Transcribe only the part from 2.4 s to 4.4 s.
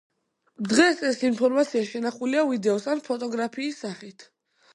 ვიდეოს ან ფოტოგრაფიის სახით.